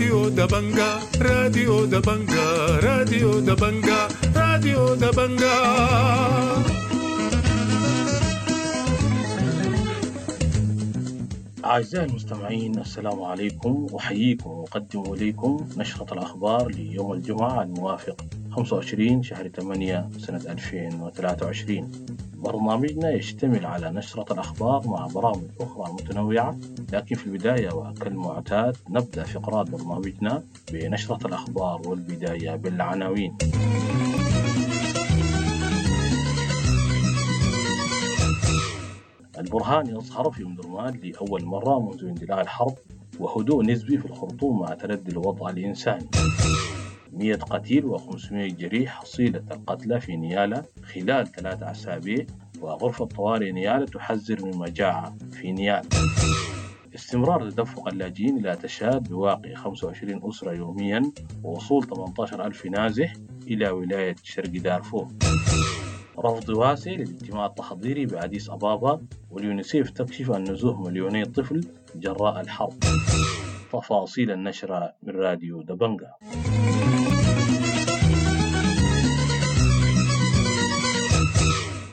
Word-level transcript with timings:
راديو 0.00 0.28
دبنجا 0.28 0.98
راديو 1.20 1.84
دبنجا 1.84 2.46
راديو 2.80 3.40
دبنجا 3.40 4.08
راديو 4.36 4.94
دبنجا 4.94 5.56
أعزائي 11.64 12.06
المستمعين 12.06 12.78
السلام 12.78 13.22
عليكم. 13.22 13.86
أحييكم 13.96 14.50
وأقدم 14.50 15.12
إليكم 15.12 15.68
نشرة 15.76 16.14
الأخبار 16.14 16.68
ليوم 16.68 17.12
الجمعة 17.12 17.62
الموافق. 17.62 18.24
25 18.50 19.22
شهر 19.22 19.48
8 19.48 20.08
سنة 20.18 20.40
2023 20.52 21.90
برنامجنا 22.34 23.10
يشتمل 23.10 23.66
على 23.66 23.90
نشرة 23.90 24.32
الأخبار 24.32 24.88
مع 24.88 25.06
برامج 25.06 25.44
أخرى 25.60 25.92
متنوعة 25.92 26.56
لكن 26.92 27.16
في 27.16 27.26
البداية 27.26 27.72
وكالمعتاد 27.72 28.76
نبدأ 28.90 29.24
فقرات 29.24 29.70
برنامجنا 29.70 30.42
بنشرة 30.72 31.26
الأخبار 31.26 31.88
والبداية 31.88 32.56
بالعناوين. 32.56 33.36
البرهان 39.38 39.86
يظهر 39.86 40.30
في 40.30 40.44
مدرمان 40.44 41.00
لأول 41.02 41.44
مرة 41.44 41.80
منذ 41.80 42.04
اندلاع 42.04 42.40
الحرب 42.40 42.74
وهدوء 43.20 43.64
نسبي 43.64 43.98
في 43.98 44.04
الخرطوم 44.06 44.60
مع 44.60 44.74
تردي 44.74 45.12
الوضع 45.12 45.50
الإنساني. 45.50 46.06
100 47.12 47.34
قتيل 47.34 47.98
و500 47.98 48.32
جريح 48.32 49.00
حصيلة 49.00 49.42
القتلى 49.52 50.00
في 50.00 50.16
نيالا 50.16 50.62
خلال 50.82 51.32
ثلاثة 51.32 51.70
أسابيع 51.70 52.26
وغرفة 52.60 53.04
طوارئ 53.04 53.52
نيالا 53.52 53.86
تحذر 53.86 54.44
من 54.44 54.56
مجاعة 54.58 55.16
في 55.32 55.52
نيالا. 55.52 55.88
استمرار 56.94 57.50
تدفق 57.50 57.88
اللاجئين 57.88 58.38
إلى 58.38 58.56
تشاد 58.56 59.08
بواقع 59.08 59.54
25 59.54 60.28
أسرة 60.28 60.52
يوميا 60.52 61.12
ووصول 61.44 61.84
18 61.84 62.46
ألف 62.46 62.66
نازح 62.66 63.12
إلى 63.46 63.70
ولاية 63.70 64.16
شرق 64.22 64.50
دارفور. 64.50 65.08
رفض 66.18 66.48
واسع 66.48 66.90
للاجتماع 66.90 67.46
التحضيري 67.46 68.06
بأديس 68.06 68.50
أبابا 68.50 69.00
واليونيسيف 69.30 69.90
تكشف 69.90 70.30
عن 70.30 70.42
نزوح 70.42 70.78
مليوني 70.80 71.24
طفل 71.24 71.60
جراء 71.96 72.40
الحرب. 72.40 72.74
تفاصيل 73.72 74.30
النشرة 74.30 74.94
من 75.02 75.14
راديو 75.14 75.62
دبنجا 75.62 76.10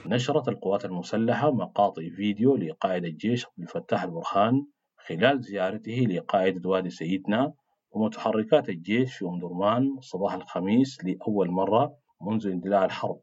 نشرت 0.06 0.48
القوات 0.48 0.86
المسلحة 0.86 1.52
مقاطع 1.52 2.02
فيديو 2.16 2.56
لقائد 2.56 3.06
الجيش 3.06 3.46
عبد 3.46 3.60
الفتاح 3.60 4.04
البرهان 4.04 4.66
خلال 4.98 5.42
زيارته 5.42 6.06
لقاعدة 6.10 6.70
وادي 6.70 6.90
سيدنا 6.90 7.54
ومتحركات 7.92 8.70
الجيش 8.70 9.16
في 9.16 9.26
أم 9.26 9.40
درمان 9.40 9.98
صباح 10.02 10.34
الخميس 10.34 10.98
لأول 11.06 11.52
مرة 11.52 11.94
منذ 12.22 12.48
اندلاع 12.48 12.86
الحرب. 12.86 13.20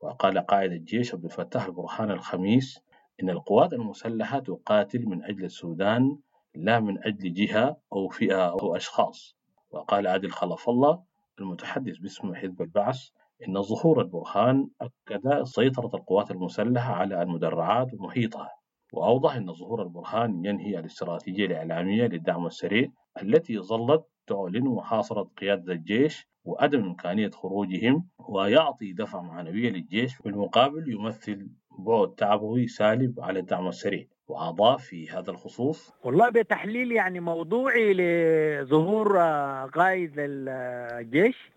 وقال 0.00 0.38
قائد 0.38 0.72
الجيش 0.72 1.14
عبد 1.14 1.24
الفتاح 1.24 1.66
البرهان 1.66 2.10
الخميس 2.10 2.80
إن 3.22 3.30
القوات 3.30 3.72
المسلحة 3.72 4.38
تقاتل 4.38 5.06
من 5.06 5.24
أجل 5.24 5.44
السودان 5.44 6.18
لا 6.58 6.80
من 6.80 7.04
أجل 7.06 7.32
جهة 7.34 7.76
أو 7.92 8.08
فئة 8.08 8.48
أو 8.50 8.76
أشخاص. 8.76 9.36
وقال 9.70 10.06
عادل 10.06 10.30
خلف 10.30 10.68
الله 10.68 11.02
المتحدث 11.40 11.98
باسم 11.98 12.34
حزب 12.34 12.62
البعث 12.62 13.08
إن 13.48 13.62
ظهور 13.62 14.00
البرهان 14.00 14.68
أكد 14.80 15.42
سيطرة 15.44 15.90
القوات 15.94 16.30
المسلحة 16.30 16.92
على 16.94 17.22
المدرعات 17.22 17.94
ومحيطها. 17.94 18.50
وأوضح 18.92 19.34
أن 19.34 19.52
ظهور 19.52 19.82
البرهان 19.82 20.44
ينهي 20.44 20.78
الاستراتيجية 20.78 21.46
الإعلامية 21.46 22.06
للدعم 22.06 22.46
السريع 22.46 22.88
التي 23.22 23.58
ظلت 23.58 24.04
تعلن 24.26 24.64
محاصرة 24.68 25.22
قيادة 25.22 25.72
الجيش 25.72 26.28
وعدم 26.44 26.84
إمكانية 26.84 27.30
خروجهم 27.30 28.08
ويعطي 28.28 28.92
دفع 28.92 29.20
معنوية 29.22 29.70
للجيش 29.70 30.18
بالمقابل 30.22 30.92
يمثل 30.92 31.48
بعد 31.78 32.14
تعبوي 32.14 32.66
سالب 32.66 33.20
على 33.20 33.38
الدعم 33.38 33.68
السريع. 33.68 34.06
وأضاف 34.28 34.84
في 34.84 35.10
هذا 35.10 35.30
الخصوص؟ 35.30 35.94
والله 36.04 36.28
بتحليل 36.30 36.92
يعني 36.92 37.20
موضوعي 37.20 37.94
لظهور 37.94 39.20
آه، 39.20 39.64
قائد 39.66 40.12
الجيش 40.18 41.50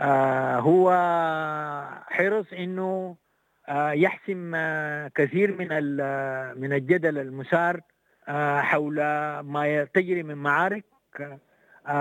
آه، 0.00 0.58
هو 0.58 0.90
حرص 2.06 2.52
إنه 2.52 3.16
آه، 3.68 3.90
يحسم 3.90 4.56
كثير 5.14 5.56
من 5.56 5.68
من 6.60 6.72
الجدل 6.72 7.18
المسار 7.18 7.80
حول 8.60 8.94
ما 9.40 9.84
تجري 9.94 10.22
من 10.22 10.34
معارك 10.34 10.84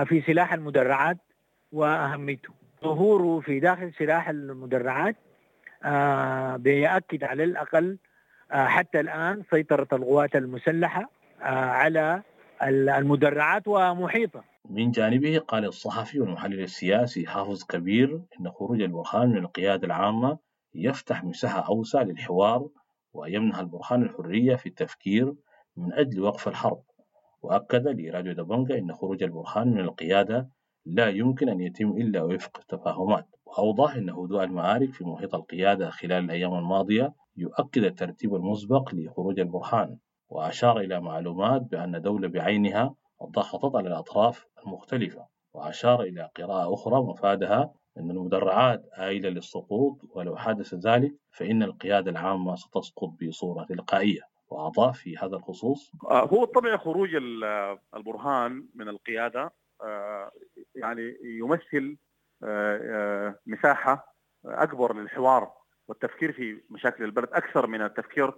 في 0.06 0.24
سلاح 0.28 0.54
المدرعات 0.54 1.18
وأهميته. 1.72 2.54
ظهوره 2.84 3.40
في 3.40 3.60
داخل 3.60 3.94
سلاح 4.00 4.30
المدرعات 4.30 5.16
بيأكد 6.60 7.24
على 7.24 7.44
الأقل 7.44 7.98
حتى 8.54 9.00
الآن 9.00 9.44
سيطرة 9.52 9.88
القوات 9.94 10.36
المسلحة 10.36 11.10
على 11.42 12.22
المدرعات 12.62 13.68
ومحيطها 13.68 14.44
من 14.70 14.92
جانبه 14.92 15.38
قال 15.40 15.66
الصحفي 15.66 16.20
والمحلل 16.20 16.60
السياسي 16.60 17.28
حافظ 17.28 17.64
كبير 17.64 18.22
إن 18.40 18.52
خروج 18.52 18.82
البرهان 18.82 19.30
من 19.30 19.38
القيادة 19.38 19.88
العامة 19.88 20.38
يفتح 20.76 21.24
مساحة 21.24 21.68
أوسع 21.70 22.02
للحوار 22.02 22.68
ويمنح 23.14 23.60
البرهان 23.60 24.04
الحرية 24.04 24.56
في 24.56 24.70
التفكير 24.70 25.34
من 25.78 25.94
أجل 25.94 26.22
وقف 26.22 26.48
الحرب. 26.48 26.82
وأكد 27.42 27.88
لراديو 27.88 28.34
دبنجا 28.34 28.78
أن 28.78 28.94
خروج 28.94 29.24
البرهان 29.24 29.68
من 29.68 29.80
القيادة 29.80 30.50
لا 30.86 31.10
يمكن 31.10 31.50
أن 31.50 31.60
يتم 31.62 31.90
إلا 31.90 32.24
وفق 32.24 32.62
تفاهمات. 32.68 33.26
وأوضح 33.46 33.96
أن 33.96 34.10
هدوء 34.10 34.44
المعارك 34.44 34.94
في 34.94 35.04
محيط 35.04 35.36
القيادة 35.36 35.90
خلال 35.90 36.26
الأيام 36.26 36.54
الماضية 36.54 37.14
يؤكد 37.38 37.84
الترتيب 37.84 38.36
المسبق 38.36 38.96
لخروج 38.96 39.40
البرهان 39.40 39.98
وأشار 40.30 40.80
إلى 40.80 41.02
معلومات 41.02 41.62
بأن 41.62 42.02
دولة 42.02 42.28
بعينها 42.28 42.96
ضغطت 43.24 43.76
على 43.76 43.88
الأطراف 43.88 44.48
المختلفة 44.66 45.28
وأشار 45.54 46.02
إلى 46.02 46.30
قراءة 46.38 46.74
أخرى 46.74 47.02
مفادها 47.02 47.74
أن 47.98 48.12
المدرعات 48.12 48.86
آيلة 49.00 49.30
للسقوط 49.30 50.02
ولو 50.10 50.36
حدث 50.36 50.74
ذلك 50.74 51.16
فإن 51.32 51.64
القيادة 51.64 52.12
العامة 52.12 52.56
ستسقط 52.56 53.10
بصورة 53.22 53.64
تلقائية. 53.64 54.34
وأضاف 54.54 54.98
في 54.98 55.18
هذا 55.18 55.36
الخصوص 55.36 55.92
آه، 56.10 56.26
هو 56.26 56.46
طبع 56.46 56.78
خروج 56.78 57.10
البرهان 57.96 58.68
من 58.76 58.90
القيادة 58.90 59.54
آه، 59.82 60.32
يعني 60.76 61.18
يمثل 61.24 61.98
آه، 62.44 63.36
مساحة 63.46 64.16
أكبر 64.46 64.96
للحوار. 64.96 65.52
والتفكير 65.88 66.32
في 66.34 66.62
مشاكل 66.70 67.04
البلد 67.04 67.30
أكثر 67.34 67.68
من 67.68 67.82
التفكير 67.82 68.32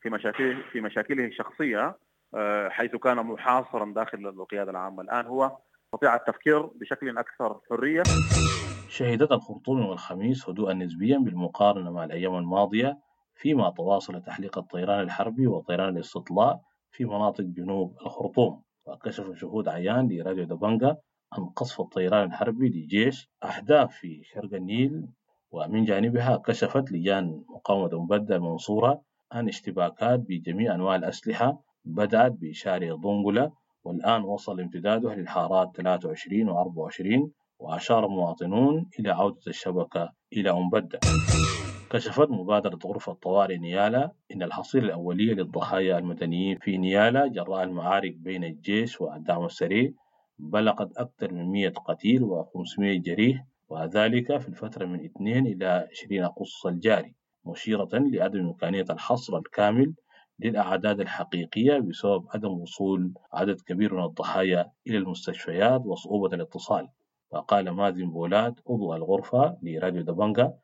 في 0.00 0.10
مشاكله 0.10 0.62
في 0.72 0.80
مشاكله 0.80 1.24
الشخصية 1.24 1.98
آه، 2.34 2.68
حيث 2.68 2.96
كان 2.96 3.16
محاصرا 3.16 3.92
داخل 3.94 4.18
القيادة 4.26 4.70
العامة. 4.70 5.02
الآن 5.02 5.26
هو 5.26 5.56
يستطيع 5.94 6.14
التفكير 6.14 6.62
بشكل 6.66 7.18
أكثر 7.18 7.60
حرية. 7.70 8.02
شهدت 8.88 9.32
الخرطوم 9.32 9.86
والخميس 9.86 10.48
هدوءا 10.48 10.72
نسبيا 10.74 11.18
بالمقارنة 11.18 11.90
مع 11.92 12.04
الأيام 12.04 12.36
الماضية 12.36 12.98
فيما 13.34 13.70
تواصل 13.70 14.22
تحليق 14.22 14.58
الطيران 14.58 15.00
الحربي 15.00 15.46
وطيران 15.46 15.96
الاستطلاع 15.96 16.60
في 16.90 17.04
مناطق 17.04 17.44
جنوب 17.44 17.96
الخرطوم. 18.06 18.62
وكشف 18.86 19.34
شهود 19.34 19.68
عيان 19.68 20.08
لراديو 20.08 20.44
دبنجا 20.44 20.96
عن 21.32 21.44
قصف 21.44 21.80
الطيران 21.80 22.28
الحربي 22.28 22.68
لجيش 22.68 23.30
أحداث 23.44 23.90
في 23.90 24.22
شرق 24.24 24.54
النيل 24.54 25.06
ومن 25.52 25.84
جانبها 25.84 26.36
كشفت 26.36 26.92
لجان 26.92 27.44
مقاومة 27.48 28.02
مبدأ 28.02 28.36
المنصورة 28.36 29.02
عن 29.32 29.48
اشتباكات 29.48 30.20
بجميع 30.20 30.74
أنواع 30.74 30.96
الأسلحة 30.96 31.62
بدأت 31.84 32.32
بشارع 32.32 32.94
ضنقلة 32.94 33.52
والآن 33.84 34.22
وصل 34.22 34.60
امتداده 34.60 35.14
للحارات 35.14 35.76
23 35.76 36.48
و 36.48 36.58
24 36.60 37.32
وأشار 37.58 38.08
مواطنون 38.08 38.90
إلى 39.00 39.10
عودة 39.10 39.40
الشبكة 39.46 40.12
أم 40.36 40.46
أمبدة 40.46 41.02
كشفت 41.90 42.30
مبادرة 42.30 42.78
غرفة 42.86 43.12
طوارئ 43.12 43.58
نيالا 43.58 44.12
إن 44.34 44.42
الحصيلة 44.42 44.84
الأولية 44.86 45.34
للضحايا 45.34 45.98
المدنيين 45.98 46.58
في 46.58 46.78
نيالا 46.78 47.26
جراء 47.26 47.62
المعارك 47.62 48.14
بين 48.14 48.44
الجيش 48.44 49.00
والدعم 49.00 49.44
السريع 49.44 49.90
بلغت 50.38 50.96
أكثر 50.96 51.32
من 51.32 51.52
100 51.52 51.68
قتيل 51.68 52.22
و500 52.22 52.80
جريح 52.80 53.44
وذلك 53.72 54.36
في 54.38 54.48
الفترة 54.48 54.86
من 54.86 55.04
2 55.04 55.46
إلى 55.46 55.88
20 55.90 56.24
أغسطس 56.24 56.66
الجاري 56.66 57.14
مشيرة 57.44 57.88
لعدم 57.92 58.40
إمكانية 58.40 58.84
الحصر 58.90 59.36
الكامل 59.36 59.94
للأعداد 60.38 61.00
الحقيقية 61.00 61.78
بسبب 61.78 62.26
عدم 62.34 62.50
وصول 62.50 63.12
عدد 63.32 63.60
كبير 63.60 63.94
من 63.94 64.04
الضحايا 64.04 64.70
إلى 64.86 64.98
المستشفيات 64.98 65.80
وصعوبة 65.84 66.34
الاتصال. 66.34 66.88
وقال 67.30 67.70
مازن 67.70 68.10
بولاد 68.10 68.60
عضو 68.70 68.94
الغرفة 68.94 69.58
لراديو 69.62 70.02
دبنجا 70.02 70.54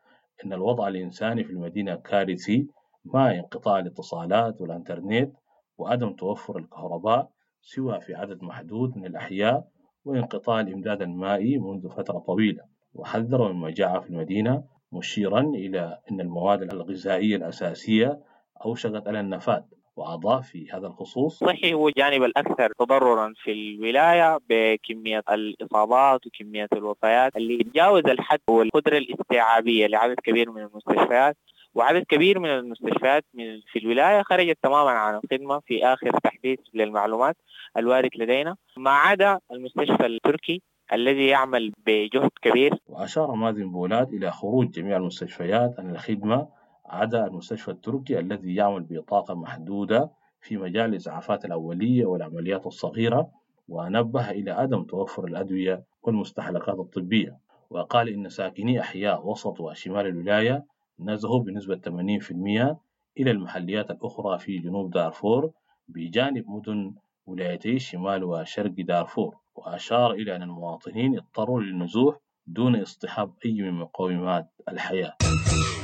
إن 0.45 0.53
الوضع 0.53 0.89
الإنساني 0.89 1.45
في 1.45 1.51
المدينة 1.51 1.95
كارثي 1.95 2.67
مع 3.05 3.31
انقطاع 3.31 3.79
الاتصالات 3.79 4.61
والإنترنت 4.61 5.33
وعدم 5.79 6.13
توفر 6.13 6.59
الكهرباء 6.59 7.31
سوى 7.63 8.01
في 8.01 8.15
عدد 8.15 8.43
محدود 8.43 8.97
من 8.97 9.07
الأحياء 9.07 9.69
وانقطاع 10.05 10.61
الإمداد 10.61 11.03
المائي 11.03 11.59
منذ 11.59 11.89
فترة 11.89 12.19
طويلة. 12.19 12.78
وحذر 12.95 13.53
من 13.53 13.61
مجاعة 13.61 14.01
في 14.01 14.11
المدينة 14.11 14.65
مشيرا 14.93 15.41
إلى 15.41 15.99
أن 16.11 16.21
المواد 16.21 16.63
الغذائية 16.63 17.37
الأساسية 17.37 18.21
أوشكت 18.65 19.09
على 19.09 19.21
النفاد 19.21 19.65
وأضاف 19.97 20.49
في 20.49 20.71
هذا 20.71 20.87
الخصوص. 20.87 21.39
صحي 21.39 21.75
هو 21.75 21.89
الجانب 21.89 22.23
الأكثر 22.23 22.73
تضررا 22.79 23.33
في 23.37 23.53
الولاية 23.53 24.39
بكمية 24.51 25.23
الإصابات 25.31 26.27
وكمية 26.27 26.69
الوفيات. 26.73 27.37
اللي 27.37 27.65
تجاوز 27.65 28.07
الحد 28.07 28.39
والقدرة 28.51 28.99
الاستيعابية 28.99 29.87
لعدد 29.87 30.17
كبير 30.25 30.51
من 30.51 30.63
المستشفيات. 30.63 31.37
وعدد 31.75 32.03
كبير 32.03 32.39
من 32.39 32.49
المستشفيات 32.49 33.25
من 33.35 33.61
في 33.73 33.79
الولاية 33.79 34.23
خرجت 34.23 34.59
تماما 34.63 34.91
عن 34.91 35.21
الخدمة 35.25 35.61
في 35.61 35.87
آخر 35.87 36.11
تحديث 36.11 36.59
للمعلومات 36.75 37.37
الوارد 37.77 38.11
لدينا. 38.17 38.57
ما 38.77 38.91
عدا 38.91 39.39
المستشفى 39.53 40.07
التركي 40.07 40.63
الذي 40.93 41.27
يعمل 41.27 41.73
بجهد 41.87 42.31
كبير. 42.43 42.75
وأشار 42.87 43.33
مازن 43.35 43.71
بولاد 43.73 44.13
إلى 44.15 44.31
خروج 44.31 44.71
جميع 44.71 44.97
المستشفيات 44.97 45.81
عن 45.81 45.91
الخدمة 45.91 46.49
عدا 46.87 47.27
المستشفى 47.27 47.71
التركي 47.71 48.19
الذي 48.19 48.55
يعمل 48.55 48.83
بطاقة 48.91 49.35
محدودة 49.35 50.11
في 50.41 50.57
مجال 50.57 50.91
الإسعافات 50.91 51.45
الأولية 51.45 52.07
والعمليات 52.07 52.67
الصغيرة 52.67 53.29
ونبه 53.69 54.31
إلى 54.31 54.51
عدم 54.51 54.83
توفر 54.85 55.25
الأدوية 55.25 55.85
والمستحلقات 56.03 56.79
الطبية. 56.79 57.39
وقال 57.71 58.09
إن 58.09 58.29
ساكني 58.29 58.81
أحياء 58.81 59.27
وسط 59.29 59.61
وشمال 59.61 60.07
الولاية 60.07 60.65
نزهوا 61.01 61.41
بنسبة 61.41 61.77
80% 61.77 62.77
إلى 63.19 63.31
المحليات 63.31 63.91
الأخرى 63.91 64.39
في 64.39 64.59
جنوب 64.59 64.91
دارفور 64.91 65.51
بجانب 65.89 66.45
مدن 66.49 66.95
ولايتي 67.27 67.79
شمال 67.79 68.25
وشرق 68.25 68.73
دارفور. 68.79 69.37
وأشار 69.59 70.13
إلى 70.13 70.37
أن 70.37 70.43
المواطنين 70.43 71.19
اضطروا 71.19 71.61
للنزوح 71.61 72.17
دون 72.47 72.77
اصطحاب 72.81 73.33
أي 73.45 73.63
من 73.63 73.73
مقومات 73.73 74.47
الحياة. 74.69 75.13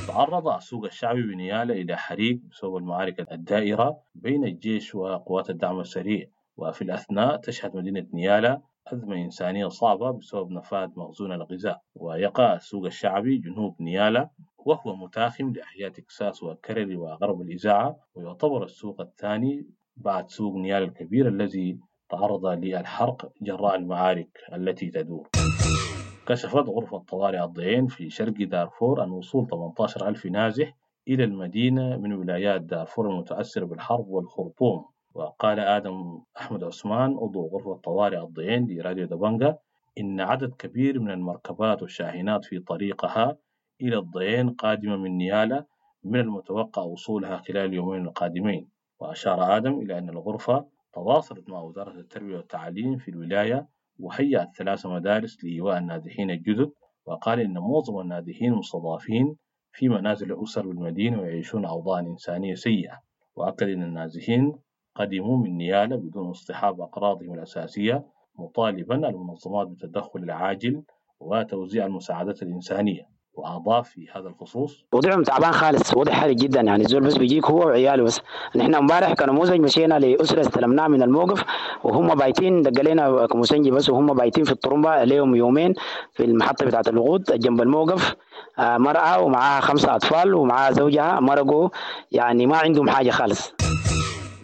تعرض 0.07 0.47
السوق 0.47 0.85
الشعبي 0.85 1.21
بنيالة 1.21 1.73
إلى 1.73 1.95
حريق 1.97 2.39
بسبب 2.51 2.77
المعارك 2.77 3.31
الدائرة 3.31 3.97
بين 4.15 4.43
الجيش 4.43 4.95
وقوات 4.95 5.49
الدعم 5.49 5.79
السريع 5.79 6.25
وفي 6.57 6.81
الأثناء 6.81 7.37
تشهد 7.37 7.75
مدينة 7.75 8.05
نيالة 8.13 8.61
أزمة 8.87 9.15
إنسانية 9.15 9.67
صعبة 9.67 10.11
بسبب 10.11 10.51
نفاذ 10.51 10.89
مخزون 10.95 11.31
الغذاء. 11.31 11.81
ويقع 11.95 12.53
السوق 12.55 12.85
الشعبي 12.85 13.37
جنوب 13.37 13.81
نيالة 13.81 14.29
وهو 14.57 14.95
متاخم 14.95 15.53
لأحياء 15.53 15.89
تكساس 15.89 16.43
وكرري 16.43 16.95
وغرب 16.95 17.41
الإذاعة 17.41 17.95
ويعتبر 18.15 18.63
السوق 18.63 19.01
الثاني 19.01 19.67
بعد 19.97 20.29
سوق 20.29 20.55
نيال 20.55 20.83
الكبير 20.83 21.27
الذي 21.27 21.79
تعرض 22.09 22.45
للحرق 22.45 23.31
جراء 23.41 23.75
المعارك 23.75 24.29
التي 24.53 24.89
تدور. 24.89 25.29
كشفت 26.27 26.69
غرفة 26.69 26.97
طوارئ 26.97 27.43
الضيين 27.43 27.87
في 27.87 28.09
شرق 28.09 28.33
دارفور 28.39 29.03
أن 29.03 29.11
وصول 29.11 29.47
18 29.47 30.07
ألف 30.07 30.25
نازح 30.25 30.73
إلى 31.07 31.23
المدينة 31.23 31.97
من 31.97 32.13
ولايات 32.13 32.61
دارفور 32.61 33.09
المتأثرة 33.09 33.65
بالحرب 33.65 34.07
والخرطوم. 34.07 34.85
وقال 35.13 35.59
آدم 35.59 36.19
أحمد 36.37 36.63
عثمان 36.63 37.17
عضو 37.17 37.47
غرفة 37.47 37.75
طوارئ 37.83 38.19
الضيين 38.23 38.67
لراديو 38.69 39.05
دبنجا 39.05 39.57
إن 39.99 40.21
عدد 40.21 40.53
كبير 40.53 40.99
من 40.99 41.11
المركبات 41.11 41.81
والشاحنات 41.81 42.45
في 42.45 42.59
طريقها 42.59 43.37
إلى 43.81 43.97
الضيين 43.97 44.49
قادمة 44.49 44.97
من 44.97 45.17
نيالة 45.17 45.65
من 46.03 46.19
المتوقع 46.19 46.81
وصولها 46.81 47.37
خلال 47.37 47.65
اليومين 47.65 48.01
القادمين. 48.01 48.67
وأشار 48.99 49.57
آدم 49.57 49.79
إلى 49.79 49.97
أن 49.97 50.09
الغرفة 50.09 50.65
تواصلت 50.95 51.49
مع 51.49 51.61
وزارة 51.61 51.99
التربية 51.99 52.35
والتعليم 52.37 52.97
في 52.97 53.11
الولاية 53.11 53.67
وهيأت 53.99 54.49
ثلاث 54.57 54.85
مدارس 54.85 55.43
لإيواء 55.43 55.77
النازحين 55.77 56.31
الجدد 56.31 56.71
وقال 57.05 57.39
إن 57.39 57.53
معظم 57.53 57.99
النازحين 57.99 58.53
مستضافين 58.53 59.35
في 59.71 59.89
منازل 59.89 60.31
الأسر 60.31 60.67
بالمدينة 60.67 61.21
ويعيشون 61.21 61.65
أوضاع 61.65 61.99
إنسانية 61.99 62.55
سيئة. 62.55 62.99
وأكد 63.35 63.69
أن 63.69 63.83
النازحين 63.83 64.53
قدموا 64.95 65.37
من 65.37 65.57
نيالة 65.57 65.95
بدون 65.95 66.29
اصطحاب 66.29 66.81
أقراضهم 66.81 67.33
الأساسية 67.33 68.05
مطالبا 68.39 69.09
المنظمات 69.09 69.67
بالتدخل 69.67 70.19
العاجل 70.19 70.83
وتوزيع 71.19 71.85
المساعدات 71.85 72.43
الإنسانية. 72.43 73.14
واضاف 73.37 73.89
في 73.89 74.07
هذا 74.15 74.27
الخصوص. 74.27 74.85
وضعهم 74.93 75.23
تعبان 75.23 75.51
خالص 75.51 75.97
وضع 75.97 76.11
حرج 76.13 76.35
جدا 76.35 76.61
يعني. 76.61 76.83
الزول 76.83 77.01
بس 77.01 77.17
بيجيك 77.17 77.45
هو 77.45 77.67
وعياله 77.67 78.03
بس. 78.03 78.21
نحن 78.55 78.75
امبارح 78.75 79.13
كنموذج 79.13 79.59
مشينا 79.59 79.99
لأسرة 79.99 80.41
استلمناها 80.41 80.87
من 80.87 81.03
الموقف 81.03 81.43
وهم 81.83 82.15
بايتين 82.15 82.61
دق 82.61 82.81
لنا 82.81 83.27
كمسنجي 83.27 83.71
بس 83.71 83.89
وهم 83.89 84.13
بايتين 84.13 84.43
في 84.43 84.51
الطرمبة 84.51 85.03
لهم 85.03 85.35
يومين 85.35 85.73
في 86.13 86.25
المحطة 86.25 86.65
بتاعت 86.65 86.87
الوقود 86.87 87.23
جنب 87.23 87.61
الموقف. 87.61 88.15
آه، 88.59 88.77
مرأة 88.77 89.21
ومعاها 89.21 89.61
خمسة 89.61 89.95
أطفال 89.95 90.33
ومعاها 90.33 90.71
زوجها 90.71 91.19
مرقوا. 91.19 91.69
يعني 92.11 92.45
ما 92.45 92.57
عندهم 92.57 92.89
حاجة 92.89 93.09
خالص. 93.09 93.53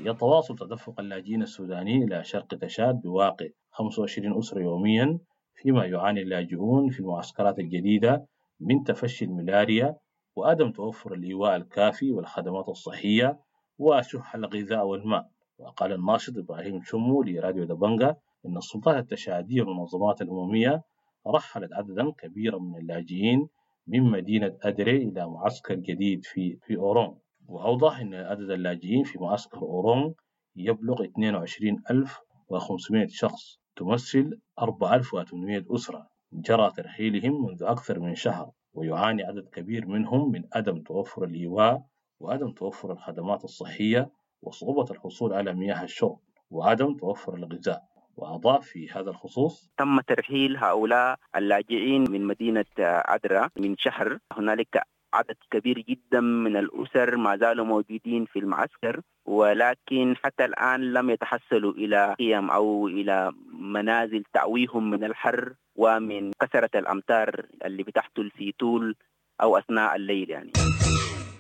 يتواصل 0.06 0.56
تدفق 0.56 1.00
اللاجئين 1.00 1.42
السودانيين 1.42 2.04
إلى 2.04 2.24
شرق 2.24 2.48
تشاد 2.48 3.02
بواقع 3.04 3.46
25 3.72 4.38
أسرة 4.40 4.60
يوميا 4.60 5.20
فيما 5.56 5.86
يعاني 5.86 6.22
اللاجئون 6.22 6.90
في 6.90 7.00
المعسكرات 7.00 7.60
الجديدة 7.60 8.26
من 8.62 8.84
تفشي 8.84 9.26
الملاريا 9.26 9.96
وعدم 10.36 10.72
توفر 10.72 11.14
الإيواء 11.14 11.56
الكافي 11.56 12.12
والخدمات 12.12 12.70
الصحية 12.70 13.40
وشح 13.78 14.36
الغذاء 14.36 14.86
والماء. 14.86 15.30
وقال 15.58 15.94
الناشط 15.94 16.38
إبراهيم 16.38 16.82
شمو 16.82 17.24
لراديو 17.24 17.64
دبنجا 17.64 18.16
إن 18.46 18.58
السلطات 18.58 18.96
التشادية 19.04 19.62
والمنظمات 19.62 20.22
الأممية 20.22 20.84
رحلت 21.28 21.74
عددا 21.74 22.12
كبيرا 22.12 22.60
من 22.60 22.78
اللاجئين 22.78 23.48
من 23.88 24.04
مدينة 24.04 24.58
أدري 24.64 24.98
إلى 24.98 25.28
معسكر 25.28 25.76
جديد 25.76 26.26
في 26.26 26.58
في 26.66 26.78
أورون 26.78 27.20
وأوضح 27.48 28.00
أن 28.00 28.14
عدد 28.14 28.50
اللاجئين 28.50 29.04
في 29.04 29.20
معسكر 29.20 29.58
أورون 29.62 30.14
يبلغ 30.56 31.04
22500 31.04 33.08
شخص 33.08 33.60
تمثل 33.76 34.40
4800 34.60 35.66
أسرة. 35.70 36.11
جرى 36.34 36.72
ترحيلهم 36.78 37.46
منذ 37.46 37.64
أكثر 37.64 38.00
من 38.00 38.16
شهر 38.16 38.52
ويعاني 38.74 39.24
عدد 39.24 39.48
كبير 39.50 39.86
منهم 39.86 40.32
من 40.32 40.44
عدم 40.56 40.82
توفر 40.82 41.24
الإيواء 41.24 41.84
وعدم 42.20 42.52
توفر 42.52 42.92
الخدمات 42.92 43.44
الصحية 43.44 44.10
وصعوبة 44.42 44.92
الحصول 44.92 45.34
على 45.34 45.54
مياه 45.54 45.84
الشرب 45.84 46.20
وعدم 46.50 46.98
توفر 46.98 47.36
الغذاء. 47.36 47.92
وأضاف 48.16 48.66
في 48.66 48.90
هذا 48.90 49.10
الخصوص 49.10 49.72
تم 49.78 50.00
ترحيل 50.00 50.58
هؤلاء 50.58 51.20
اللاجئين 51.36 52.12
من 52.12 52.26
مدينة 52.26 52.66
عدرا 52.80 53.50
من 53.60 53.76
شهر. 53.78 54.18
هنالك 54.32 54.84
عدد 55.14 55.36
كبير 55.52 55.80
جدا 55.80 56.20
من 56.20 56.58
الأسر 56.58 57.18
ما 57.18 57.38
زالوا 57.38 57.66
موجودين 57.66 58.26
في 58.26 58.40
المعسكر 58.40 59.02
ولكن 59.26 60.16
حتى 60.24 60.46
الآن 60.46 60.94
لم 60.94 61.10
يتحصلوا 61.10 61.74
إلى 61.74 62.16
قيم 62.20 62.52
أو 62.52 62.88
إلى 62.88 63.32
منازل 63.54 64.24
تعويهم 64.34 64.90
من 64.90 65.04
الحر 65.04 65.54
ومن 65.76 66.32
كثرة 66.42 66.70
الأمطار 66.76 67.46
اللي 67.66 67.84
بتحصل 67.84 68.30
في 68.30 68.52
طول 68.52 68.96
أو 69.42 69.58
أثناء 69.58 69.96
الليل 69.96 70.30
يعني. 70.30 70.52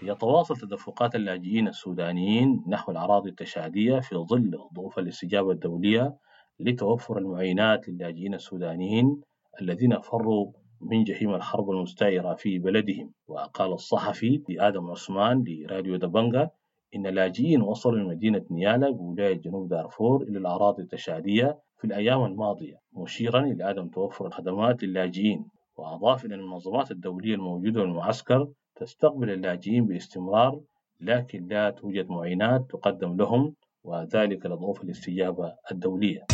يتواصل 0.03 0.57
تدفقات 0.57 1.15
اللاجئين 1.15 1.67
السودانيين 1.67 2.63
نحو 2.69 2.91
الأراضي 2.91 3.29
التشادية 3.29 3.99
في 3.99 4.15
ظل 4.15 4.51
ضعف 4.73 4.99
الاستجابة 4.99 5.51
الدولية 5.51 6.15
لتوفر 6.59 7.17
المعينات 7.17 7.89
للاجئين 7.89 8.33
السودانيين 8.33 9.21
الذين 9.61 9.99
فروا 9.99 10.51
من 10.81 11.03
جحيم 11.03 11.35
الحرب 11.35 11.69
المستعرة 11.71 12.33
في 12.33 12.59
بلدهم. 12.59 13.11
وقال 13.27 13.73
الصحفي 13.73 14.41
آدم 14.59 14.91
عثمان 14.91 15.43
لراديو 15.47 15.95
دبنجا 15.95 16.49
إن 16.95 17.07
اللاجئين 17.07 17.61
وصلوا 17.61 17.99
من 17.99 18.07
مدينة 18.07 18.45
نيالا 18.51 18.89
بولاية 18.89 19.33
جنوب 19.41 19.69
دارفور 19.69 20.23
إلى 20.23 20.37
الأراضي 20.37 20.83
التشادية 20.83 21.59
في 21.77 21.85
الأيام 21.87 22.25
الماضية 22.25 22.75
مشيرا 22.93 23.39
إلى 23.39 23.63
عدم 23.63 23.87
توفر 23.87 24.27
الخدمات 24.27 24.83
للاجئين. 24.83 25.45
وأضاف 25.77 26.25
أن 26.25 26.33
المنظمات 26.33 26.91
الدولية 26.91 27.35
الموجودة 27.35 27.81
بالمعسكر 27.81 28.47
تستقبل 28.75 29.29
اللاجئين 29.29 29.85
باستمرار 29.85 30.59
لكن 31.01 31.47
لا 31.47 31.69
توجد 31.69 32.09
معينات 32.09 32.65
تقدم 32.69 33.15
لهم 33.17 33.55
وذلك 33.83 34.45
لضعف 34.45 34.83
الاستجابة 34.83 35.53
الدولية. 35.71 36.25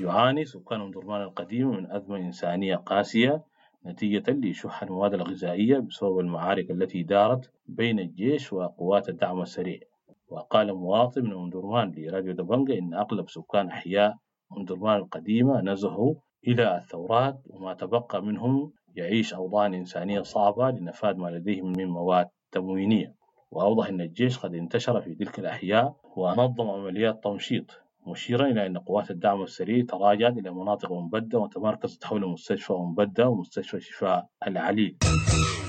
يعاني 0.00 0.44
سكان 0.44 0.79
ام 0.79 0.90
درمان 0.90 1.22
القديمة 1.22 1.72
من 1.72 1.92
أزمة 1.92 2.16
إنسانية 2.16 2.76
قاسية 2.76 3.42
نتيجة 3.86 4.30
لشح 4.32 4.82
المواد 4.82 5.14
الغذائية 5.14 5.78
بسبب 5.78 6.18
المعارك 6.18 6.70
التي 6.70 7.02
دارت 7.02 7.50
بين 7.66 7.98
الجيش 7.98 8.52
وقوات 8.52 9.08
الدعم 9.08 9.42
السريع. 9.42 9.80
وقال 10.28 10.74
مواطن 10.74 11.24
من 11.24 11.32
ام 11.32 11.50
درمان 11.50 11.92
لراديو 11.96 12.32
دبنقا 12.32 12.78
إن 12.78 12.94
أغلب 12.94 13.28
سكان 13.28 13.68
أحياء 13.68 14.16
ام 14.56 14.64
درمان 14.64 14.96
القديمة 14.96 15.60
نزحوا 15.60 16.14
إلى 16.48 16.76
الثورات 16.78 17.40
وما 17.46 17.74
تبقى 17.74 18.22
منهم 18.22 18.72
يعيش 18.94 19.34
أوضاع 19.34 19.66
إنسانية 19.66 20.22
صعبة 20.22 20.70
لنفاد 20.70 21.16
ما 21.18 21.28
لديهم 21.28 21.72
من 21.72 21.86
مواد 21.86 22.28
تموينية. 22.52 23.14
وأوضح 23.50 23.88
أن 23.88 24.00
الجيش 24.00 24.38
قد 24.38 24.54
انتشر 24.54 25.00
في 25.00 25.14
تلك 25.14 25.38
الأحياء 25.38 25.96
ونظم 26.16 26.70
عمليات 26.70 27.24
تمشيط. 27.24 27.80
مشيرا 28.06 28.46
إلى 28.46 28.66
أن 28.66 28.78
قوات 28.78 29.10
الدعم 29.10 29.42
السريع 29.42 29.84
تراجعت 29.84 30.38
إلى 30.38 30.50
مناطق 30.50 30.92
منبدة 30.92 31.38
وتمركزت 31.38 32.04
حول 32.04 32.26
مستشفى 32.28 32.72
منبدة 32.72 33.28
ومستشفى 33.28 33.80
شفاء 33.80 34.26
العليل 34.46 34.96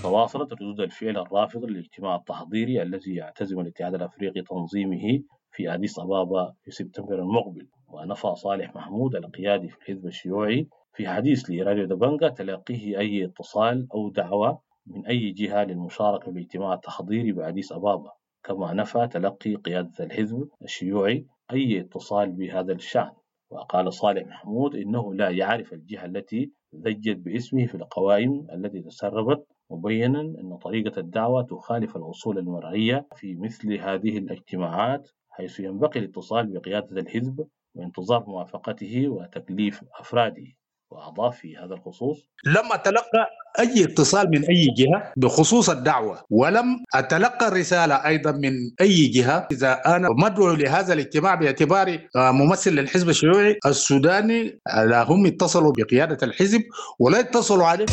تواصلت 0.03 0.53
ردود 0.53 0.79
الفعل 0.79 1.17
الرافضة 1.17 1.67
للاجتماع 1.67 2.15
التحضيري 2.15 2.81
الذي 2.81 3.15
يعتزم 3.15 3.59
الاتحاد 3.59 3.95
الأفريقي 3.95 4.41
تنظيمه 4.41 5.19
في 5.51 5.73
أديس 5.73 5.99
أبابا 5.99 6.53
في 6.63 6.71
سبتمبر 6.71 7.19
المقبل. 7.19 7.67
ونفى 7.87 8.35
صالح 8.35 8.75
محمود 8.75 9.15
القيادي 9.15 9.67
في 9.69 9.77
الحزب 9.77 10.05
الشيوعي 10.07 10.67
في 10.93 11.07
حديث 11.07 11.49
لراديو 11.49 11.85
دبنجا 11.85 12.29
تلقيه 12.29 12.99
أي 12.99 13.25
اتصال 13.25 13.87
أو 13.93 14.09
دعوة 14.09 14.61
من 14.87 15.05
أي 15.05 15.31
جهة 15.31 15.63
للمشاركة 15.63 16.23
في 16.31 16.37
الاجتماع 16.37 16.73
التحضيري 16.73 17.31
بأديس 17.31 17.71
أبابا. 17.71 18.11
كما 18.43 18.73
نفى 18.73 19.07
تلقي 19.07 19.55
قيادة 19.55 20.05
الحزب 20.05 20.47
الشيوعي 20.63 21.25
أي 21.51 21.79
اتصال 21.79 22.31
بهذا 22.31 22.73
الشأن. 22.73 23.11
وقال 23.51 23.93
صالح 23.93 24.27
محمود 24.27 24.75
إنه 24.75 25.13
لا 25.13 25.29
يعرف 25.29 25.73
الجهة 25.73 26.05
التي 26.05 26.51
ذجت 26.75 27.17
باسمه 27.17 27.65
في 27.65 27.75
القوائم 27.75 28.47
التي 28.53 28.81
تسربت 28.81 29.45
مبينا 29.71 30.21
أن 30.21 30.57
طريقة 30.57 30.99
الدعوة 30.99 31.43
تخالف 31.43 31.97
الأصول 31.97 32.37
المرعية 32.37 33.07
في 33.15 33.35
مثل 33.35 33.73
هذه 33.73 34.17
الاجتماعات 34.17 35.09
حيث 35.29 35.59
ينبغي 35.59 35.99
الاتصال 35.99 36.47
بقيادة 36.47 37.01
الحزب 37.01 37.47
وانتظار 37.75 38.25
موافقته 38.27 39.09
وتكليف 39.09 39.83
أفراده. 39.99 40.47
وأضاف 40.91 41.37
في 41.37 41.57
هذا 41.57 41.73
الخصوص 41.73 42.27
لم 42.45 42.73
أتلقى 42.73 43.27
أي 43.59 43.83
اتصال 43.83 44.29
من 44.29 44.45
أي 44.45 44.67
جهة 44.77 45.13
بخصوص 45.17 45.69
الدعوة 45.69 46.23
ولم 46.29 46.65
أتلقى 46.95 47.47
الرسالة 47.47 47.95
أيضا 47.95 48.31
من 48.31 48.51
أي 48.81 49.07
جهة 49.07 49.47
إذا 49.51 49.81
أنا 49.85 50.07
مدعو 50.11 50.53
لهذا 50.53 50.93
الاجتماع 50.93 51.35
باعتباري 51.35 52.09
ممثل 52.15 52.71
للحزب 52.71 53.09
الشيوعي 53.09 53.59
السوداني 53.65 54.59
لا 54.75 55.03
هم 55.03 55.25
اتصلوا 55.25 55.73
بقيادة 55.77 56.17
الحزب 56.23 56.61
ولا 56.99 57.19
اتصلوا 57.19 57.65
عليه 57.65 57.85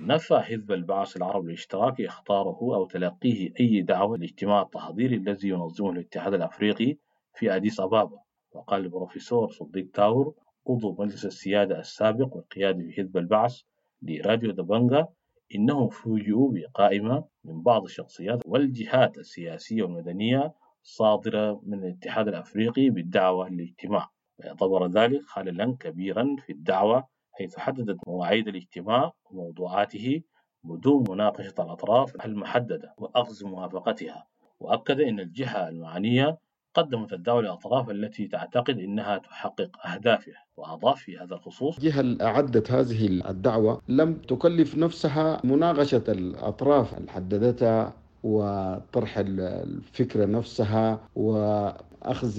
نفى 0.00 0.38
حزب 0.38 0.72
البعث 0.72 1.16
العربي 1.16 1.48
الاشتراكي 1.48 2.06
اختاره 2.06 2.58
أو 2.60 2.86
تلقيه 2.86 3.52
أي 3.60 3.82
دعوة 3.82 4.18
لاجتماع 4.18 4.62
التحضيري 4.62 5.16
الذي 5.16 5.48
ينظمه 5.48 5.90
الاتحاد 5.90 6.34
الأفريقي 6.34 6.96
في 7.34 7.56
أديس 7.56 7.80
أبابا 7.80 8.18
وقال 8.52 8.80
البروفيسور 8.80 9.50
صديق 9.50 9.86
تاور 9.94 10.34
عضو 10.68 10.96
مجلس 10.98 11.24
السيادة 11.24 11.80
السابق 11.80 12.36
والقيادي 12.36 12.84
في 12.84 12.92
حزب 12.92 13.16
البعث 13.16 13.60
لراديو 14.02 14.50
دبنجا 14.50 15.08
إنهم 15.54 15.88
فوجئوا 15.88 16.52
بقائمة 16.52 17.24
من 17.44 17.62
بعض 17.62 17.82
الشخصيات 17.84 18.42
والجهات 18.46 19.18
السياسية 19.18 19.82
والمدنية 19.82 20.54
صادرة 20.82 21.60
من 21.66 21.84
الاتحاد 21.84 22.28
الأفريقي 22.28 22.90
بالدعوة 22.90 23.48
للاجتماع. 23.48 24.10
ويعتبر 24.38 24.86
ذلك 24.86 25.22
خللا 25.22 25.76
كبيرا 25.80 26.36
في 26.46 26.52
الدعوة 26.52 27.08
حيث 27.32 27.58
حددت 27.58 27.96
مواعيد 28.06 28.48
الاجتماع 28.48 29.12
وموضوعاته 29.30 30.22
بدون 30.64 31.04
مناقشة 31.08 31.54
الأطراف 31.58 32.24
المحددة 32.24 32.94
وأخذ 32.98 33.46
موافقتها. 33.46 34.26
وأكد 34.60 35.00
أن 35.00 35.20
الجهة 35.20 35.68
المعنية 35.68 36.38
قدمت 36.78 37.12
الدعوة 37.12 37.42
للأطراف 37.42 37.90
التي 37.90 38.26
تعتقد 38.26 38.78
أنها 38.78 39.18
تحقق 39.18 39.86
أهدافها 39.86 40.44
وأضاف 40.56 40.98
في 40.98 41.18
هذا 41.18 41.34
الخصوص 41.34 41.76
الجهة 41.76 42.00
اللي 42.00 42.24
أعدت 42.24 42.70
هذه 42.72 43.06
الدعوة 43.06 43.80
لم 43.88 44.14
تكلف 44.14 44.76
نفسها 44.78 45.40
مناقشة 45.44 46.02
الأطراف 46.08 46.98
اللي 46.98 47.10
حددتها 47.10 47.92
وطرح 48.22 49.14
الفكرة 49.18 50.24
نفسها 50.26 51.00
وأخذ 51.16 52.34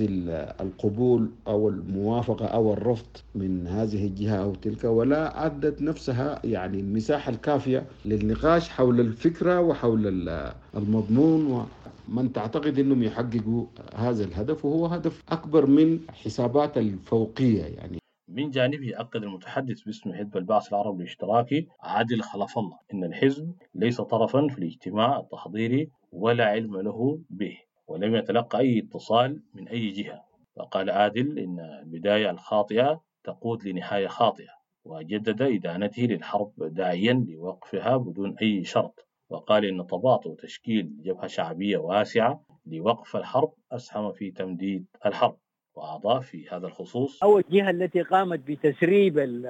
القبول 0.62 1.30
أو 1.48 1.70
الموافقة 1.70 2.46
أو 2.46 2.74
الرفض 2.74 3.18
من 3.36 3.68
هذه 3.68 4.08
الجهة 4.08 4.36
أو 4.36 4.56
تلك 4.56 4.84
ولا 4.84 5.38
أعدت 5.38 5.82
نفسها 5.82 6.40
يعني 6.44 6.80
المساحة 6.80 7.30
الكافية 7.32 7.86
للنقاش 8.06 8.70
حول 8.70 9.00
الفكرة 9.00 9.60
وحول 9.62 10.30
المضمون 10.76 11.68
من 12.10 12.34
تعتقد 12.34 12.80
إنهم 12.80 13.04
يحققوا 13.04 13.66
هذا 13.96 14.24
الهدف 14.24 14.66
وهو 14.66 14.86
هدف 14.86 15.24
أكبر 15.30 15.66
من 15.66 16.00
حسابات 16.12 16.78
الفوقية 16.78 17.64
يعني. 17.64 18.00
من 18.28 18.50
جانبه 18.50 19.02
أكد 19.02 19.24
المتحدث 19.24 19.82
باسم 19.82 20.14
حزب 20.14 20.38
البعث 20.38 20.70
العربي 20.70 21.04
الاشتراكي 21.04 21.68
عادل 21.82 22.22
خلف 22.22 22.58
الله 22.58 22.78
أن 22.94 23.04
الحزب 23.04 23.54
ليس 23.76 24.02
طرفا 24.02 24.48
في 24.48 24.60
الاجتماع 24.60 25.20
التحضيري 25.20 25.90
ولا 26.12 26.46
علم 26.46 26.78
له 26.78 27.20
به 27.30 27.58
ولم 27.88 28.16
يتلقى 28.16 28.60
أي 28.60 28.80
اتصال 28.80 29.44
من 29.54 29.68
أي 29.68 29.92
جهة. 29.92 30.22
وقال 30.56 30.90
عادل 30.90 31.40
إن 31.40 31.60
البداية 31.60 32.30
الخاطئة 32.30 33.02
تقود 33.24 33.64
لنهاية 33.68 34.08
خاطئة 34.08 34.60
وجدد 34.86 35.42
إدانته 35.42 36.04
للحرب 36.04 36.52
داعيا 36.60 37.26
لوقفها 37.30 37.98
بدون 37.98 38.38
أي 38.42 38.64
شرط. 38.64 39.09
وقال 39.30 39.66
إن 39.66 39.88
تباطؤ 39.88 40.36
تشكيل 40.36 40.92
جبهة 41.04 41.28
شعبية 41.28 41.78
واسعة 41.78 42.44
لوقف 42.66 43.16
الحرب 43.16 43.54
أسهم 43.72 44.12
في 44.12 44.32
تمديد 44.32 44.86
الحرب 45.06 45.38
وأضاف 45.76 46.28
في 46.28 46.50
هذا 46.50 46.68
الخصوص. 46.68 47.24
أو 47.24 47.40
الجهة 47.40 47.70
التي 47.70 48.02
قامت 48.02 48.40
بتسريب 48.48 49.46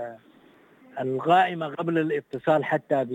القائمة 1.00 1.68
قبل 1.68 1.98
الاتصال 1.98 2.66
حتى 2.66 3.06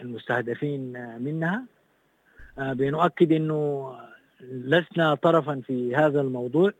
بالمستهدفين 0.00 0.92
منها 1.22 1.64
بنؤكد 2.58 3.32
أنه 3.32 3.92
لسنا 4.40 5.14
طرفا 5.14 5.62
في 5.66 5.96
هذا 5.96 6.20
الموضوع. 6.20 6.72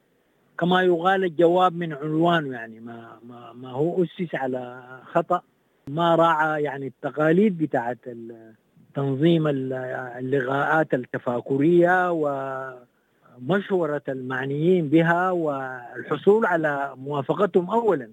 كما 0.59 0.83
يقال 0.83 1.25
الجواب 1.25 1.77
من 1.77 1.93
عنوانه 1.93 2.53
يعني 2.53 2.81
ما, 2.81 3.19
ما, 3.25 3.53
ما 3.53 3.71
هو 3.71 4.05
أسس 4.05 4.35
على 4.35 4.83
خطأ 5.05 5.43
ما 5.89 6.15
راعى 6.15 6.63
يعني 6.63 6.87
التقاليد 6.87 7.59
بتاعت 7.59 7.99
تنظيم 8.95 9.47
اللقاءات 9.49 10.95
التفاكرية 10.95 12.13
ومشورة 12.13 14.03
المعنيين 14.09 14.89
بها 14.89 15.31
والحصول 15.31 16.47
على 16.47 16.95
موافقتهم 16.97 17.71
أولا. 17.71 18.11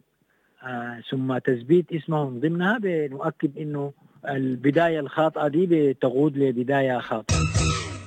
آه 0.64 1.02
ثم 1.12 1.38
تثبيت 1.38 1.92
اسمهم 1.94 2.40
ضمنها 2.40 2.78
بنؤكد 2.78 3.58
أنه 3.58 3.94
البداية 4.30 5.00
الخاطئة 5.00 5.48
دي 5.48 5.66
بتقود 5.66 6.38
لبداية 6.38 7.00
خاطئة. 7.00 7.36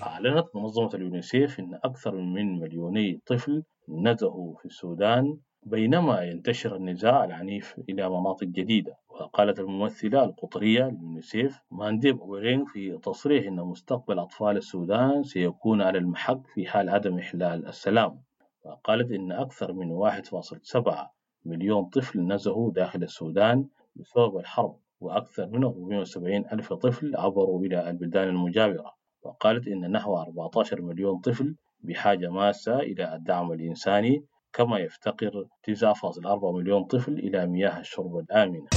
أعلنت 0.03 0.47
منظمة 0.55 0.91
اليونيسيف 0.95 1.61
أن 1.61 1.79
أكثر 1.85 2.15
من 2.15 2.61
مليوني 2.61 3.21
طفل 3.27 3.63
نزحوا 3.89 4.55
في 4.59 4.65
السودان 4.65 5.37
بينما 5.67 6.23
ينتشر 6.23 6.77
النزاع 6.77 7.25
العنيف 7.25 7.81
إلى 7.89 8.09
مناطق 8.09 8.47
جديدة 8.47 8.97
وقالت 9.09 9.59
الممثلة 9.59 10.25
القطرية 10.25 10.85
لليونيسيف 10.85 11.61
مانديب 11.71 12.21
أوبراين 12.21 12.65
في 12.65 12.99
تصريح 12.99 13.47
أن 13.47 13.57
مستقبل 13.57 14.19
أطفال 14.19 14.57
السودان 14.57 15.23
سيكون 15.23 15.83
على 15.83 15.99
المحك 15.99 16.47
في 16.47 16.67
حال 16.67 16.89
عدم 16.89 17.19
إحلال 17.19 17.67
السلام. 17.67 18.23
وقالت 18.65 19.13
أن 19.13 19.33
أكثر 19.33 19.73
من 19.73 19.91
1.7 19.91 21.11
مليون 21.45 21.85
طفل 21.85 22.21
نزحوا 22.27 22.71
داخل 22.71 23.03
السودان 23.03 23.67
بسبب 23.97 24.37
الحرب 24.37 24.77
وأكثر 25.01 25.47
من 25.47 25.65
470 25.65 26.45
ألف 26.53 26.73
طفل 26.73 27.17
عبروا 27.17 27.65
إلى 27.65 27.91
البلدان 27.91 28.29
المجاورة. 28.29 28.95
وقالت 29.23 29.69
إن 29.69 29.91
نحو 29.91 30.17
14 30.17 30.83
مليون 30.83 31.19
طفل 31.19 31.57
بحاجة 31.81 32.31
ماسة 32.31 32.79
إلى 32.79 33.15
الدعم 33.15 33.53
الإنساني 33.53 34.25
كما 34.55 34.79
يفتقر 34.79 35.47
9.4 35.63 36.53
مليون 36.55 36.85
طفل 36.85 37.13
إلى 37.13 37.47
مياه 37.47 37.81
الشرب 37.81 38.17
الآمنة. 38.19 38.69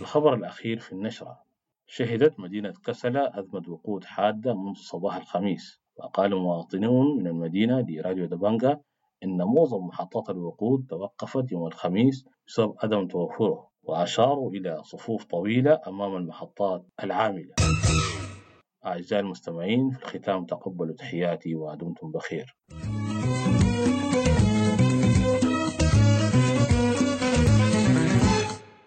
الخبر 0.00 0.34
الأخير 0.34 0.78
في 0.78 0.92
النشرة. 0.92 1.38
شهدت 1.86 2.40
مدينة 2.40 2.72
كسلة 2.86 3.38
أزمة 3.38 3.62
وقود 3.68 4.04
حادة 4.04 4.54
منذ 4.54 4.74
صباح 4.76 5.16
الخميس. 5.16 5.80
وقال 5.96 6.34
مواطنون 6.36 7.18
من 7.18 7.26
المدينة 7.26 7.86
لراديو 7.88 8.26
دبنجا 8.26 8.80
إن 9.24 9.36
معظم 9.42 9.86
محطات 9.86 10.30
الوقود 10.30 10.86
توقفت 10.90 11.52
يوم 11.52 11.66
الخميس 11.66 12.24
بسبب 12.46 12.74
عدم 12.82 13.06
توفره 13.06 13.68
وأشاروا 13.82 14.50
إلى 14.50 14.82
صفوف 14.84 15.24
طويلة 15.24 15.80
أمام 15.86 16.16
المحطات 16.16 16.86
العاملة. 17.02 17.54
أعزائي 18.86 19.20
المستمعين 19.22 19.90
في 19.90 20.02
الختام 20.02 20.44
تقبلوا 20.44 20.94
تحياتي 20.94 21.54
ودمتم 21.54 22.10
بخير. 22.10 22.56